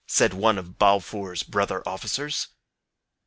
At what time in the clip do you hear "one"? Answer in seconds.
0.33-0.57